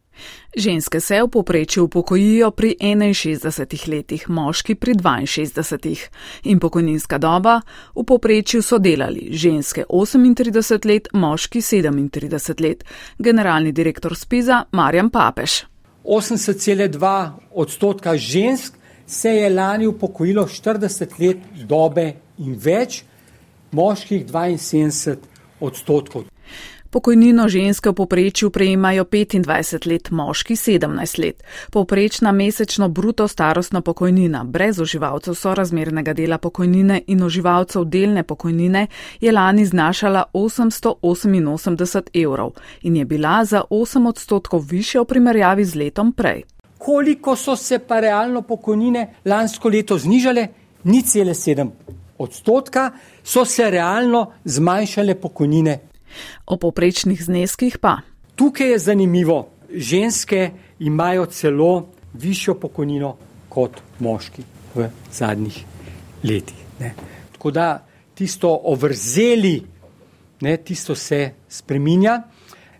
Ženske 0.57 0.99
se 0.99 1.21
v 1.23 1.27
poprečju 1.27 1.83
upokojijo 1.83 2.51
pri 2.51 2.75
61 2.79 3.89
letih, 3.89 4.29
moški 4.29 4.75
pri 4.75 4.93
62 4.93 6.09
in 6.43 6.59
pokojninska 6.59 7.17
doba 7.17 7.61
v 7.95 8.03
poprečju 8.03 8.61
so 8.61 8.77
delali 8.77 9.29
ženske 9.31 9.85
38 9.89 10.85
let, 10.85 11.07
moški 11.13 11.61
37 11.61 12.61
let. 12.61 12.83
Generalni 13.19 13.71
direktor 13.71 14.15
Spiza 14.15 14.63
Marjan 14.71 15.09
Papež. 15.09 15.63
80,2 16.03 17.31
odstotka 17.51 18.17
žensk 18.17 18.73
se 19.07 19.29
je 19.29 19.49
lani 19.49 19.87
upokojilo 19.87 20.45
40 20.45 21.19
let 21.19 21.37
dobe 21.67 22.13
in 22.37 22.55
več, 22.55 23.03
moških 23.71 24.25
72 24.25 25.17
odstotkov. 25.59 26.23
Pokojnino 26.93 27.47
ženske 27.49 27.89
v 27.89 27.93
poprečju 27.93 28.49
prejemajo 28.53 29.03
25 29.03 29.87
let, 29.89 30.11
moški 30.11 30.53
17 30.53 31.19
let. 31.19 31.43
Povprečna 31.71 32.31
mesečno 32.31 32.89
bruto 32.89 33.27
starostna 33.27 33.81
pokojnina 33.81 34.43
brez 34.43 34.79
uživalcev 34.79 35.33
sorazmernega 35.33 36.13
dela 36.13 36.37
pokojnine 36.37 37.01
in 37.07 37.23
uživalcev 37.23 37.85
delne 37.85 38.23
pokojnine 38.23 38.87
je 39.21 39.31
lani 39.31 39.65
znašala 39.65 40.23
888 40.33 42.01
evrov 42.23 42.51
in 42.81 42.95
je 42.95 43.05
bila 43.05 43.45
za 43.45 43.63
8 43.69 44.07
odstotkov 44.07 44.61
više 44.69 44.99
v 44.99 45.05
primerjavi 45.05 45.65
z 45.65 45.75
letom 45.75 46.13
prej. 46.13 46.43
Koliko 46.77 47.35
so 47.35 47.55
se 47.55 47.79
pa 47.79 47.99
realno 47.99 48.41
pokojnine 48.41 49.13
lansko 49.25 49.69
leto 49.69 49.97
znižale? 49.97 50.47
Ni 50.83 51.01
cele 51.01 51.33
7 51.33 51.69
odstotka, 52.17 52.91
so 53.23 53.45
se 53.45 53.69
realno 53.69 54.31
zmanjšale 54.45 55.15
pokojnine 55.15 55.79
O 56.45 56.57
poprečnih 56.57 57.23
zneskih 57.23 57.77
pa. 57.77 57.97
Tukaj 58.35 58.71
je 58.71 58.79
zanimivo, 58.79 59.49
ženske 59.73 60.51
imajo 60.79 61.25
celo 61.25 61.87
višjo 62.13 62.55
pokojnino 62.59 63.15
kot 63.49 63.81
moški 63.99 64.43
v 64.75 64.89
zadnjih 65.11 65.63
letih. 66.23 66.65
Ne. 66.79 66.93
Tako 67.31 67.51
da 67.51 67.85
tisto 68.15 68.59
ovrzeli, 68.63 69.61
ne, 70.41 70.57
tisto 70.57 70.95
se 70.95 71.29
spreminja. 71.49 72.21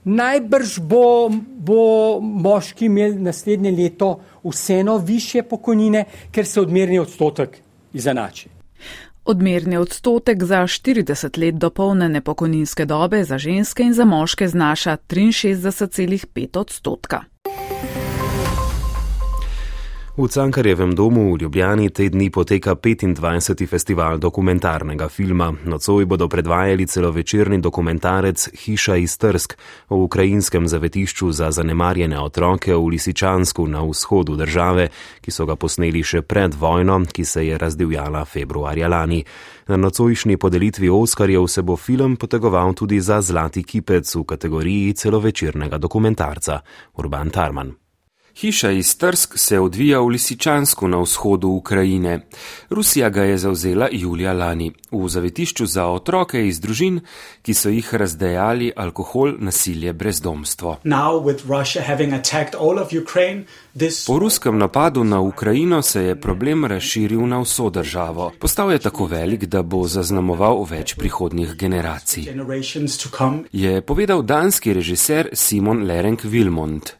Najbrž 0.03 0.79
bo, 0.79 1.29
bo 1.57 2.19
moški 2.19 2.85
imel 2.85 3.15
naslednje 3.23 3.71
leto 3.71 4.19
vseeno 4.43 4.97
više 4.97 5.43
pokojnine, 5.43 6.05
ker 6.31 6.45
se 6.45 6.61
odmerni 6.61 6.99
odstotek 6.99 7.57
izenači. 7.93 8.49
Odmerni 9.25 9.77
odstotek 9.77 10.43
za 10.43 10.57
40 10.57 11.39
let 11.39 11.55
dopolnjene 11.55 12.21
pokojninske 12.21 12.85
dobe 12.85 13.23
za 13.23 13.37
ženske 13.37 13.83
in 13.83 13.93
za 13.93 14.05
moške 14.05 14.47
znaša 14.47 14.97
63,5 15.09 16.57
odstotka. 16.57 17.23
V 20.13 20.27
Cankarjevem 20.27 20.95
domu 20.95 21.33
v 21.33 21.41
Ljubljani 21.41 21.89
te 21.89 22.05
dni 22.09 22.29
poteka 22.29 22.75
25. 22.75 23.67
festival 23.67 24.17
dokumentarnega 24.17 25.09
filma. 25.09 25.53
Nocoj 25.65 26.05
bodo 26.05 26.27
predvajali 26.29 26.85
celovečerni 26.85 27.57
dokumentarec 27.57 28.49
Hiša 28.53 28.95
iz 28.95 29.17
Trsk 29.17 29.57
o 29.89 29.97
ukrajinskem 29.97 30.67
zavetišču 30.67 31.31
za 31.31 31.51
zanemarjene 31.51 32.19
otroke 32.19 32.75
v 32.75 32.87
Lisičansku 32.87 33.67
na 33.67 33.81
vzhodu 33.81 34.35
države, 34.35 34.89
ki 35.21 35.31
so 35.31 35.49
ga 35.49 35.55
posneli 35.55 36.03
še 36.03 36.21
pred 36.21 36.53
vojno, 36.53 37.01
ki 37.09 37.25
se 37.25 37.47
je 37.47 37.57
razdivjala 37.57 38.25
februarja 38.25 38.87
lani. 38.87 39.23
Na 39.67 39.77
nocojšnji 39.77 40.37
podelitvi 40.37 40.89
Oskarjev 40.89 41.47
se 41.47 41.61
bo 41.61 41.75
film 41.77 42.15
potegoval 42.15 42.73
tudi 42.73 43.01
za 43.01 43.21
zlati 43.21 43.63
kipec 43.63 44.15
v 44.15 44.23
kategoriji 44.23 44.93
celovečernega 44.93 45.77
dokumentarca. 45.77 46.61
Urban 46.93 47.29
Tarman. 47.29 47.82
Hiša 48.35 48.71
iz 48.71 48.97
Trsk 48.97 49.37
se 49.37 49.59
odvija 49.59 49.99
v 49.99 50.07
Lisičansku 50.07 50.87
na 50.87 50.97
vzhodu 50.97 51.47
Ukrajine. 51.47 52.19
Rusija 52.69 53.09
ga 53.09 53.23
je 53.23 53.37
zauzela 53.37 53.87
julija 53.91 54.33
lani 54.33 54.71
v 54.91 55.09
zavetišču 55.09 55.65
za 55.65 55.87
otroke 55.87 56.47
iz 56.47 56.59
družin, 56.59 56.99
ki 57.41 57.53
so 57.53 57.69
jih 57.69 57.93
razdejali 57.93 58.71
alkohol, 58.75 59.35
nasilje, 59.39 59.93
brezdomstvo. 59.93 60.77
Po 64.07 64.19
ruskem 64.19 64.57
napadu 64.57 65.03
na 65.03 65.19
Ukrajino 65.19 65.81
se 65.81 66.03
je 66.03 66.21
problem 66.21 66.65
razširil 66.65 67.27
na 67.27 67.39
vso 67.39 67.69
državo. 67.69 68.31
Postal 68.39 68.71
je 68.71 68.79
tako 68.79 69.05
velik, 69.05 69.45
da 69.45 69.61
bo 69.61 69.87
zaznamoval 69.87 70.65
več 70.69 70.95
prihodnjih 70.95 71.53
generacij. 71.55 72.25
Je 73.51 73.81
povedal 73.81 74.21
danski 74.21 74.73
režiser 74.73 75.29
Simon 75.33 75.83
Lerenk 75.83 76.23
Vilmont. 76.23 76.93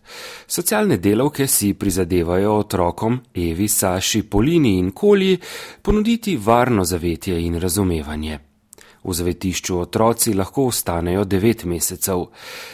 Socialne 0.48 0.98
delavke 1.24 1.48
si 1.48 1.74
prizadevajo 1.74 2.54
otrokom 2.58 3.20
Evi, 3.34 3.68
Saši, 3.68 4.24
Polini 4.24 4.78
in 4.78 4.92
Koli 4.92 5.40
ponuditi 5.82 6.38
varno 6.38 6.84
zavetje 6.84 7.40
in 7.46 7.60
razumevanje. 7.60 8.40
V 9.04 9.14
zavetišču 9.14 9.78
otroci 9.80 10.34
lahko 10.34 10.66
ostanejo 10.68 11.24
devet 11.24 11.64
mesecev. 11.64 12.26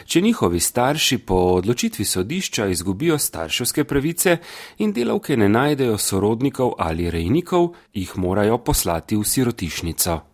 Če 0.06 0.22
njihovi 0.22 0.60
starši 0.60 1.18
po 1.18 1.36
odločitvi 1.36 2.06
sodišča 2.06 2.68
izgubijo 2.68 3.18
starševske 3.18 3.84
pravice 3.84 4.38
in 4.78 4.94
delavke 4.94 5.38
ne 5.38 5.50
najdejo 5.50 5.98
sorodnikov 5.98 6.74
ali 6.78 7.12
rejnikov, 7.12 7.76
jih 7.94 8.18
morajo 8.18 8.58
poslati 8.58 9.16
v 9.16 9.24
sirotišnico. 9.24 10.29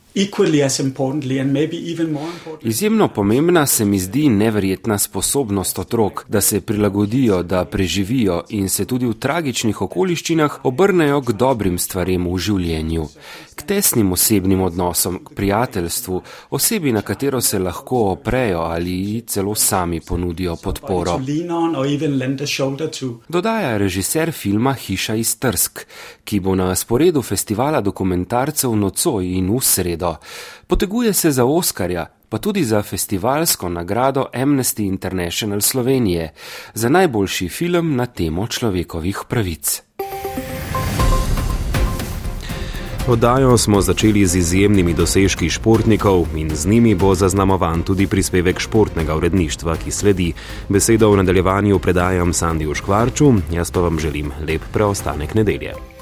Izjemno 2.62 3.08
pomembna 3.08 3.66
se 3.66 3.86
mi 3.86 4.00
zdi 4.00 4.30
neverjetna 4.30 4.98
sposobnost 4.98 5.80
otrok, 5.80 6.26
da 6.28 6.42
se 6.42 6.62
prilagodijo, 6.62 7.44
da 7.44 7.66
preživijo 7.66 8.44
in 8.50 8.70
se 8.70 8.86
tudi 8.86 9.06
v 9.06 9.14
tragičnih 9.14 9.82
okoliščinah 9.82 10.60
obrnejo 10.64 11.22
k 11.22 11.34
dobrim 11.34 11.78
stvarem 11.78 12.28
v 12.32 12.38
življenju, 12.38 13.08
k 13.56 13.66
tesnim 13.68 14.12
osebnim 14.12 14.62
odnosom, 14.62 15.20
k 15.26 15.36
prijateljstvu, 15.36 16.22
osebi, 16.50 16.92
na 16.92 17.02
katero 17.02 17.42
se 17.42 17.60
lahko 17.60 18.06
oprejo 18.12 18.62
ali 18.62 19.24
celo 19.28 19.56
sami 19.56 20.00
ponudijo 20.02 20.56
podporo. 20.64 21.20
Dodaja 23.30 23.78
režiser 23.78 24.32
filma 24.32 24.74
Hiša 24.74 25.16
iz 25.16 25.36
Trsk, 25.40 25.80
ki 26.24 26.40
bo 26.40 26.56
na 26.56 26.72
sporedu 26.76 27.22
festivala 27.22 27.82
dokumentarcev 27.82 28.76
nocoj 28.76 29.26
in 29.26 29.52
v 29.52 29.62
sredo 29.62 30.05
nagrado. 30.06 30.18
Poteguje 30.68 31.14
se 31.14 31.32
za 31.32 31.46
Oskarja, 31.46 32.08
pa 32.30 32.38
tudi 32.38 32.64
za 32.64 32.82
festivalsko 32.82 33.70
nagrado 33.70 34.26
Amnesty 34.34 34.88
International 34.88 35.62
Slovenije 35.62 36.34
za 36.74 36.90
najboljši 36.90 37.50
film 37.50 37.96
na 37.96 38.06
temo 38.06 38.48
človekovih 38.48 39.20
pravic. 39.30 39.82
Oddajo 43.08 43.58
smo 43.58 43.82
začeli 43.82 44.26
z 44.26 44.36
izjemnimi 44.36 44.94
dosežki 44.94 45.50
športnikov 45.50 46.26
in 46.36 46.50
z 46.50 46.68
njimi 46.68 46.96
bo 46.96 47.16
zaznamovan 47.16 47.84
tudi 47.84 48.08
prispevek 48.08 48.60
športnega 48.60 49.16
uredništva, 49.16 49.76
ki 49.78 49.92
sledi. 49.92 50.34
Besedo 50.70 51.12
v 51.12 51.18
nadaljevanju 51.18 51.80
predajam 51.80 52.34
Sandiju 52.34 52.74
Škvarču, 52.74 53.34
jaz 53.54 53.72
pa 53.72 53.80
vam 53.80 54.00
želim 54.00 54.32
lep 54.48 54.62
preostanek 54.74 55.34
nedelje. 55.34 55.95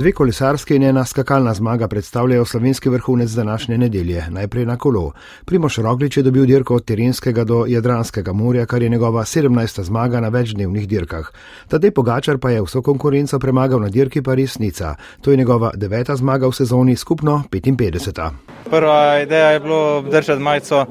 Dve 0.00 0.12
kolesarske 0.16 0.72
in 0.74 0.82
ena 0.82 1.02
skakalna 1.04 1.52
zmaga 1.54 1.88
predstavljajo 1.88 2.44
slovenski 2.44 2.88
vrhunec 2.88 3.30
današnje 3.30 3.78
nedelje, 3.78 4.24
najprej 4.30 4.64
na 4.66 4.76
kolo. 4.76 5.12
Primoš 5.44 5.76
Roglič 5.76 6.16
je 6.16 6.22
dobil 6.22 6.46
dirko 6.46 6.74
od 6.74 6.84
Terenskega 6.84 7.44
do 7.44 7.64
Jadranskega 7.68 8.32
morja, 8.32 8.66
kar 8.66 8.82
je 8.82 8.88
njegova 8.88 9.24
17. 9.24 9.82
zmaga 9.82 10.20
na 10.20 10.28
večdnevnih 10.28 10.88
dirkah. 10.88 11.30
Tadej 11.68 11.90
Pogačar 11.90 12.38
pa 12.38 12.50
je 12.50 12.62
vso 12.62 12.82
konkurenco 12.82 13.38
premagal 13.38 13.80
na 13.80 13.88
dirki 13.88 14.22
Paris-Nica. 14.22 14.94
To 15.20 15.30
je 15.30 15.36
njegova 15.36 15.70
deveta 15.74 16.16
zmaga 16.16 16.48
v 16.48 16.52
sezoni, 16.52 16.96
skupno 16.96 17.42
55. 17.50 18.30
Prva 18.70 19.20
ideja 19.22 19.50
je 19.50 19.60
bilo 19.60 19.98
obdržati 19.98 20.42
majico, 20.42 20.86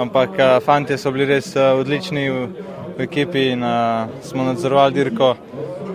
ampak 0.00 0.30
fanti 0.64 0.98
so 0.98 1.10
bili 1.10 1.26
res 1.26 1.56
odlični 1.56 2.48
v, 2.98 3.02
ekipi 3.02 3.48
in 3.52 3.62
uh, 3.62 4.08
smo 4.22 4.44
nadzorovali 4.44 4.94
dirko. 4.94 5.36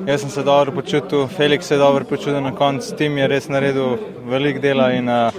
Jaz 0.08 0.22
sem 0.22 0.30
se 0.30 0.44
dobro 0.44 0.72
počutil, 0.72 1.28
Felix 1.28 1.62
se 1.62 1.76
je 1.76 1.80
dobro 1.80 2.06
počutil 2.06 2.42
na 2.42 2.56
koncu, 2.56 2.96
tim 2.96 3.18
je 3.18 3.28
res 3.28 3.48
naredil 3.50 3.98
velik 4.26 4.60
dela 4.62 4.92
in 4.92 5.10
uh, 5.10 5.32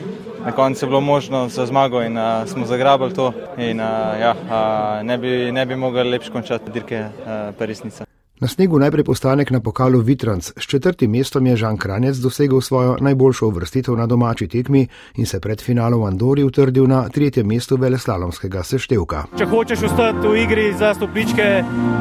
na 0.45 0.53
koncu 0.53 0.85
je 0.85 0.89
bilo 0.89 1.01
možno 1.01 1.49
za 1.49 1.67
zmago 1.67 2.03
in 2.03 2.17
uh, 2.19 2.47
smo 2.47 2.67
zagrabili 2.67 3.15
to 3.15 3.33
in 3.59 3.81
uh, 3.81 4.21
ja, 4.21 4.35
uh, 4.35 5.07
ne, 5.07 5.19
bi, 5.19 5.53
bi 5.67 5.77
mogli 5.77 6.11
lepše 6.11 6.33
končati 6.33 6.71
dirke 6.71 7.01
uh, 7.01 7.55
Parisnica. 7.59 8.14
Na 8.45 8.49
snegu 8.49 8.77
najprej 8.79 9.05
postanek 9.05 9.51
na 9.51 9.61
pokalu 9.61 10.01
Vitranc. 10.05 10.53
S 10.57 10.67
četrtim 10.69 11.11
mestom 11.11 11.47
je 11.47 11.57
Žan 11.57 11.77
Kranec 11.77 12.17
dosegel 12.17 12.61
svojo 12.61 12.97
najboljšo 13.01 13.47
uvrstitev 13.47 13.97
na 13.97 14.07
domači 14.07 14.49
tekmi 14.49 14.87
in 15.17 15.27
se 15.27 15.41
pred 15.41 15.63
finalom 15.63 16.03
v 16.03 16.07
Andori 16.07 16.45
utrdil 16.45 16.87
na 16.87 17.09
tretjem 17.09 17.47
mestu 17.47 17.77
veleslalomskega 17.81 18.63
seštevka. 18.63 19.25
Če 19.39 19.49
hočeš 19.49 19.87
ostati 19.89 20.29
v 20.29 20.43
igri 20.43 20.67
za 20.77 20.93
stopničke 20.95 21.49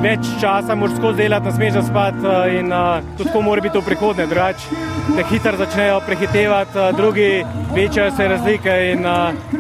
več 0.03 0.27
časa, 0.41 0.75
moraš 0.75 0.99
skozi 0.99 1.23
delati, 1.23 1.47
ne 1.47 1.55
smeš 1.55 1.79
spati 1.87 2.27
eh, 2.27 2.59
in 2.59 2.75
uh, 2.75 2.99
tudi 3.15 3.29
tako 3.31 3.47
mora 3.47 3.63
biti 3.63 3.79
v 3.79 3.85
prihodnje. 3.87 4.27
Drugače, 4.27 4.83
te 5.15 5.29
hitro 5.31 5.57
začnejo 5.63 6.01
prehitevati, 6.05 6.75
uh, 6.77 6.91
drugi 6.97 7.31
večajo 7.71 8.11
se 8.19 8.27
razlike 8.27 8.79
in 8.91 9.07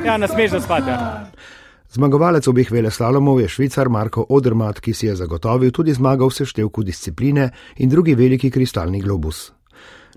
ja, 0.03 0.17
ne 0.17 0.27
smeš 0.27 0.59
spati. 0.67 0.91
Ja. 0.91 1.31
Zmagovalec 1.93 2.47
obeh 2.49 2.71
veleslalomov 2.73 3.37
je 3.43 3.47
švicar 3.53 3.89
Marko 3.89 4.25
Odermat, 4.29 4.79
ki 4.81 4.95
si 4.97 5.05
je 5.05 5.13
zagotovil 5.15 5.69
tudi 5.69 5.93
zmago 5.93 6.25
v 6.25 6.33
seštevku 6.33 6.81
discipline 6.83 7.51
in 7.77 7.89
drugi 7.89 8.15
veliki 8.17 8.49
kristalni 8.49 9.01
globus. 9.01 9.51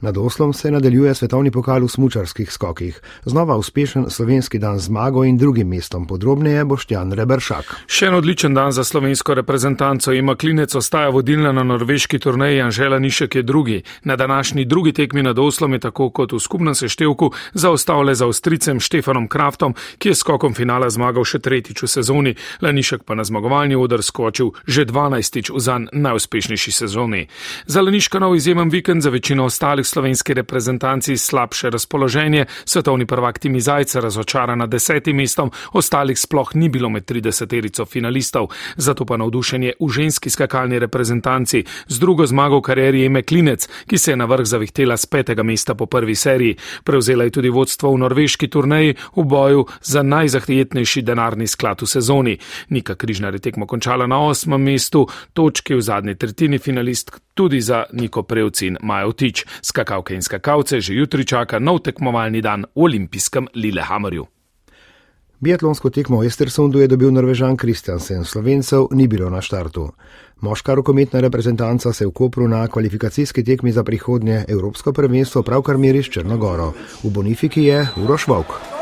Nad 0.00 0.16
Oslom 0.18 0.52
se 0.52 0.70
nadaljuje 0.70 1.14
svetovni 1.14 1.50
pokal 1.50 1.80
v 1.84 1.88
smučarskih 1.88 2.52
skokih. 2.52 3.00
Znova 3.24 3.56
uspešen 3.56 4.10
slovenski 4.10 4.58
dan 4.58 4.78
zmago 4.78 5.24
in 5.24 5.38
drugim 5.38 5.68
mestom 5.68 6.06
podrobneje 6.06 6.64
Boštjan 6.64 7.12
Reberšak. 7.12 7.64
Še 7.86 8.10
en 8.10 8.14
odličen 8.18 8.54
dan 8.54 8.72
za 8.76 8.84
slovensko 8.84 9.34
reprezentanco 9.34 10.12
ima 10.12 10.34
klinec 10.36 10.74
ostaja 10.74 11.08
vodilna 11.08 11.52
na 11.52 11.62
norveški 11.64 12.18
turneji 12.18 12.60
Anžela 12.60 12.98
Nišek 12.98 13.34
je 13.34 13.42
drugi. 13.42 13.82
Na 14.04 14.16
današnji 14.16 14.64
drugi 14.64 14.92
tekmi 14.92 15.22
nad 15.22 15.38
Oslom 15.38 15.72
je 15.72 15.78
tako 15.78 16.10
kot 16.10 16.32
v 16.32 16.40
skupnem 16.40 16.74
seštevku 16.74 17.30
zaostal 17.54 18.04
le 18.04 18.14
za 18.14 18.26
Ostricem 18.26 18.80
Štefanom 18.80 19.28
Kraftom, 19.28 19.74
ki 19.98 20.12
je 20.12 20.14
skokom 20.14 20.54
finala 20.54 20.90
zmagal 20.90 21.24
še 21.24 21.38
tretjič 21.38 21.82
v 21.82 21.88
sezoni. 21.88 22.34
Lanišek 22.60 23.08
pa 23.08 23.14
na 23.14 23.24
zmagovalni 23.24 23.76
odr 23.76 24.04
skočil 24.04 24.52
že 24.66 24.84
dvanajstič 24.84 25.50
v 25.50 25.60
zan 25.60 25.88
najuspešnejši 25.92 26.72
sezoni. 26.72 27.26
Za 27.66 27.80
Laniška 27.80 28.20
nov 28.20 28.36
izjemen 28.36 28.68
vikend 28.68 29.02
za 29.02 29.10
večino 29.10 29.48
ostalih 29.48 29.85
slovenski 29.86 30.34
reprezentanci 30.34 31.16
slabše 31.16 31.70
razpoloženje, 31.70 32.46
svetovni 32.64 33.06
prvak 33.06 33.38
Timi 33.38 33.60
Zajce 33.60 34.00
razočaran 34.00 34.58
na 34.58 34.66
desetim 34.66 35.16
mestom, 35.16 35.50
ostalih 35.72 36.18
sploh 36.18 36.54
ni 36.54 36.68
bilo 36.68 36.90
med 36.90 37.04
30-terico 37.04 37.86
finalistov, 37.86 38.48
zato 38.76 39.04
pa 39.04 39.16
navdušenje 39.16 39.72
v 39.80 39.88
ženski 39.88 40.30
skakalni 40.30 40.78
reprezentanci 40.78 41.64
z 41.88 41.98
drugo 41.98 42.26
zmago 42.26 42.58
v 42.58 42.62
karieri 42.62 43.04
Eme 43.06 43.22
Klinec, 43.22 43.68
ki 43.86 43.98
se 43.98 44.12
je 44.12 44.16
na 44.16 44.24
vrh 44.24 44.44
zavihtela 44.44 44.96
z 44.96 45.06
petega 45.06 45.42
mesta 45.42 45.74
po 45.74 45.86
prvi 45.86 46.14
seriji. 46.14 46.56
Prevzela 46.84 47.24
je 47.24 47.30
tudi 47.30 47.48
vodstvo 47.48 47.92
v 47.94 47.98
norveški 47.98 48.48
turneji 48.48 48.96
v 49.16 49.24
boju 49.24 49.66
za 49.82 50.02
najzahtjetnejši 50.02 51.02
denarni 51.02 51.46
sklad 51.46 51.82
v 51.82 51.86
sezoni. 51.86 52.38
Nika 52.70 52.94
Križnar 52.94 53.34
je 53.34 53.40
tekmo 53.40 53.66
končala 53.66 54.06
na 54.06 54.20
osmem 54.20 54.62
mestu, 54.62 55.06
točke 55.32 55.76
v 55.76 55.80
zadnji 55.80 56.14
tretjini 56.14 56.58
finalistk 56.58 57.20
tudi 57.36 57.60
za 57.60 57.84
Niko 57.92 58.22
Prevci 58.22 58.66
in 58.66 58.76
Majo 58.82 59.12
Tič. 59.12 59.44
Skakalke 59.76 60.16
in 60.16 60.24
skakalce 60.24 60.80
že 60.80 60.96
jutri 60.96 61.28
čaka 61.28 61.60
nov 61.60 61.84
tekmovalni 61.84 62.40
dan 62.40 62.64
v 62.64 62.88
olimpijskem 62.88 63.52
Lillehammerju. 63.52 64.24
Biatlonsko 65.36 65.92
tekmo 65.92 66.24
v 66.24 66.32
Estersundu 66.32 66.80
je 66.80 66.88
dobil 66.88 67.12
norvežan 67.12 67.60
Kristjansen, 67.60 68.24
slovencev 68.24 68.88
ni 68.96 69.04
bilo 69.04 69.28
na 69.28 69.44
štartu. 69.44 69.92
Moška 70.40 70.72
rokometna 70.80 71.20
reprezentanca 71.20 71.92
se 71.92 72.08
v 72.08 72.12
Kopru 72.16 72.48
na 72.48 72.64
kvalifikacijski 72.72 73.44
tekmi 73.44 73.68
za 73.72 73.84
prihodnje 73.84 74.48
Evropsko 74.48 74.96
prvenstvo 74.96 75.44
pravkar 75.44 75.76
meri 75.76 76.00
s 76.00 76.08
Črnogoro. 76.08 76.72
V 77.04 77.12
Bonifiki 77.12 77.68
je 77.68 77.84
Uroš 78.00 78.32
Vok 78.32 78.75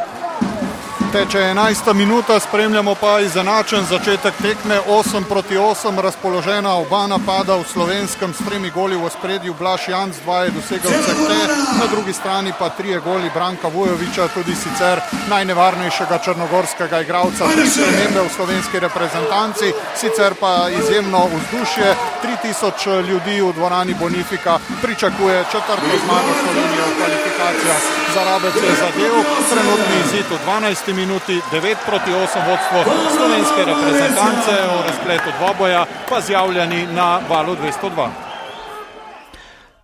teče 1.15 1.39
11 1.39 1.93
minuta, 1.93 2.41
spremljamo 2.41 2.95
pa 2.95 3.21
izenačen 3.21 3.85
začetek 3.87 4.35
tekme. 4.43 4.81
8 4.89 5.25
proti 5.29 5.57
8, 5.57 6.01
razpoložena 6.01 6.75
oba 6.75 7.07
napada 7.07 7.55
v 7.55 7.65
slovenskem 7.73 8.35
s 8.35 8.43
tremi 8.43 8.71
goli 8.75 8.97
v 8.97 9.11
spredju, 9.11 9.55
Blaž 9.55 9.89
Janc, 9.89 10.19
dva 10.25 10.43
je 10.45 10.51
dosegel 10.51 10.91
CT, 10.91 11.31
na 11.79 11.87
drugi 11.87 12.13
strani 12.13 12.53
pa 12.59 12.69
trije 12.69 12.99
goli 13.01 13.31
Branka 13.35 13.69
Vujoviča, 13.69 14.29
tudi 14.35 14.57
sicer 14.59 15.01
najnevarnejšega 15.31 16.19
črnogorskega 16.19 17.01
igralca, 17.07 17.47
tri 17.55 17.71
spremembe 17.71 18.21
v 18.27 18.35
slovenski 18.35 18.83
reprezentanci, 18.83 19.71
sicer 19.95 20.35
pa 20.41 20.67
izjemno 20.81 21.29
vzdušje, 21.31 21.95
3000 22.43 23.07
ljudi 23.09 23.41
v 23.41 23.53
dvorani 23.53 23.95
Bonifika 23.95 24.59
pričakuje 24.83 25.45
četrto 25.53 25.95
zmago 26.05 26.33
Slovenije 26.43 26.83
v 26.91 26.93
kvalifikacijah. 26.99 27.81
Za 28.15 28.23
Rabec 28.25 28.55
je 28.55 28.75
zadev, 28.83 29.15
trenutni 29.51 29.97
izid 30.07 30.27
v 30.31 30.39
12 30.47 30.87
minuti 30.87 31.04
minuti 31.05 31.37
9 31.53 31.77
proti 31.89 32.11
8 32.11 32.49
vodstvo 32.49 32.79
slovenske 33.17 33.61
reprezentance 33.71 34.53
v 34.77 34.81
razpletu 34.89 35.29
dvoboja, 35.39 35.87
pa 36.11 36.21
zjavljeni 36.21 36.87
na 36.95 37.21
valu 37.29 37.53
202. 37.53 38.09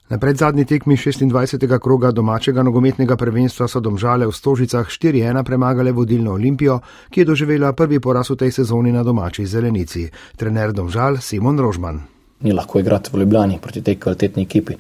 Na 0.09 0.19
predzadnji 0.19 0.65
tekmi 0.65 0.97
26. 0.97 1.79
kroga 1.79 2.11
domačega 2.11 2.63
nogometnega 2.63 3.17
prvenstva 3.17 3.69
so 3.69 3.81
domžale 3.81 4.27
v 4.27 4.33
Stožicah 4.33 4.87
4-1 4.89 5.45
premagale 5.45 5.93
vodilno 5.93 6.33
Olimpijo, 6.33 6.81
ki 7.11 7.21
je 7.21 7.25
doživela 7.25 7.73
prvi 7.73 8.01
poraz 8.01 8.31
v 8.31 8.37
tej 8.37 8.51
sezoni 8.51 8.93
na 8.93 9.03
domači 9.03 9.47
zelenici. 9.47 10.09
Trener 10.37 10.73
domžal 10.73 11.21
Simon 11.21 11.61
Rožman. 11.61 12.01
Ni 12.41 12.53
lahko 12.53 12.81
igrati 12.81 13.11
v 13.13 13.21
Ljubljani 13.21 13.59
proti 13.63 13.83
tej 13.83 14.01
kvalitetni 14.01 14.43
ekipi, 14.43 14.75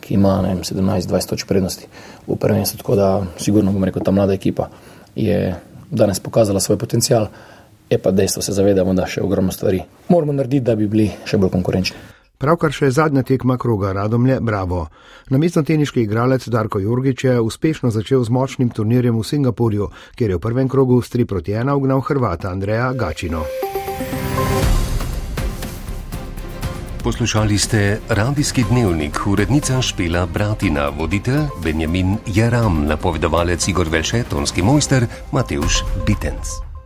ki 0.00 0.14
ima 0.14 0.42
17-20 0.42 1.28
točk 1.28 1.46
prednosti 1.48 1.86
v 2.26 2.36
prvenstvu, 2.36 2.78
tako 2.82 2.96
da 2.96 3.22
sigurno 3.38 3.72
bom 3.72 3.84
rekel, 3.84 4.02
ta 4.02 4.10
mlada 4.10 4.34
ekipa 4.34 4.68
je 5.14 5.54
danes 5.90 6.20
pokazala 6.20 6.60
svoj 6.60 6.78
potencial, 6.78 7.28
je 7.90 7.98
pa 7.98 8.10
dejstvo, 8.10 8.42
se 8.42 8.52
zavedamo, 8.52 8.94
da 8.94 9.06
še 9.06 9.22
ogromno 9.22 9.52
stvari 9.52 9.82
moramo 10.08 10.32
narediti, 10.32 10.64
da 10.64 10.76
bi 10.76 10.88
bili 10.88 11.10
še 11.24 11.38
bolj 11.38 11.52
konkurenčni. 11.58 11.96
Pravkar 12.38 12.74
še 12.74 12.90
zadnja 12.90 13.22
tekma 13.22 13.54
kroga 13.56 13.92
Radomlje, 13.94 14.40
bravo. 14.44 14.88
Namestno-teniški 15.32 16.02
igralec 16.04 16.48
Darko 16.52 16.82
Jurgič 16.82 17.24
je 17.24 17.38
uspešno 17.40 17.92
začel 17.94 18.24
z 18.26 18.34
močnim 18.34 18.68
turnirjem 18.74 19.16
v 19.16 19.24
Singapurju, 19.24 19.88
kjer 20.18 20.34
je 20.34 20.40
v 20.40 20.42
prvem 20.42 20.68
krogu 20.68 21.00
s 21.00 21.14
3 21.14 21.24
proti 21.30 21.54
1 21.54 21.72
ugnal 21.72 22.02
Hrvata 22.04 22.50
Andreja 22.50 22.92
Gačino. 22.92 23.46
Poslušali 27.04 27.58
ste 27.58 28.00
radijski 28.08 28.64
dnevnik, 28.70 29.26
urednica 29.26 29.82
Špela 29.82 30.26
Bratina, 30.26 30.88
voditelj 30.88 31.42
Benjamin 31.62 32.16
Jaram, 32.26 32.86
napovedovalec 32.86 33.68
Igor 33.68 33.88
Velšetonski 33.88 34.62
mojster 34.62 35.06
Mateuš 35.32 35.84
Bitenc. 36.06 36.73